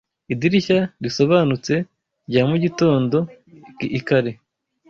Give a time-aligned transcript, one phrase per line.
[0.29, 1.73] 'idirishya risobanutse
[2.29, 3.17] rya mugitondo
[3.99, 4.31] lkare,